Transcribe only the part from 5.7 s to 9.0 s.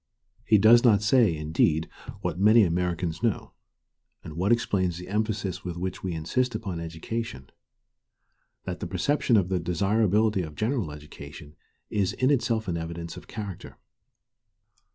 which we insist upon education, that the